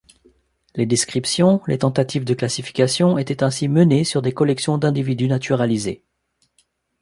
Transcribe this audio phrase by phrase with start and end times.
[0.73, 6.03] Les descriptions, les tentatives de classification, étaient ainsi menées sur des collections d'individus naturalisés.